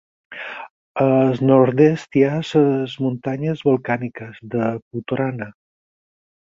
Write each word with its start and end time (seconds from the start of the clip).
Al 1.05 1.37
nord-oest 1.49 2.19
hi 2.21 2.25
ha 2.31 2.41
les 2.47 2.97
muntanyes 3.05 3.65
volcàniques 3.71 4.45
de 4.57 4.75
Putorana. 4.85 5.55